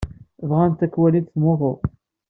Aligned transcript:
Bɣant 0.49 0.85
ad 0.85 0.89
k-walint 0.93 1.31
temmuteḍ. 1.33 1.77